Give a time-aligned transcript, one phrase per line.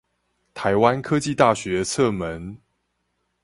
[0.55, 2.57] 臺灣科技大學側門